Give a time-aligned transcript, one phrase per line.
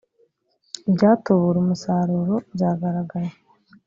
[0.89, 3.31] ibyatubura umusaruro byagaragaye